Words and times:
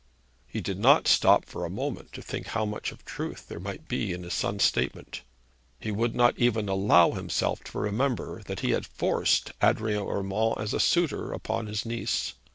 He 0.47 0.61
did 0.61 0.79
not 0.79 1.07
stop 1.07 1.45
for 1.45 1.63
a 1.63 1.69
moment 1.69 2.11
to 2.13 2.23
think 2.23 2.47
how 2.47 2.65
much 2.65 2.91
of 2.91 3.05
truth 3.05 3.47
there 3.47 3.59
might 3.59 3.87
be 3.87 4.13
in 4.13 4.23
his 4.23 4.33
son's 4.33 4.63
statement. 4.63 5.21
He 5.79 5.91
would 5.91 6.15
not 6.15 6.35
even 6.39 6.67
allow 6.67 7.11
himself 7.11 7.63
to 7.65 7.77
remember 7.77 8.41
that 8.47 8.61
he 8.61 8.71
had 8.71 8.87
forced 8.87 9.51
Adrian 9.61 10.01
Urmand 10.07 10.55
as 10.57 10.73
a 10.73 10.79
suitor 10.79 11.31
upon 11.31 11.67
his 11.67 11.85
niece. 11.85 12.33